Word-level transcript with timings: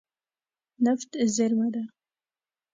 نفت 0.85 1.11
زیرمه 1.33 1.67
ده. 1.73 1.83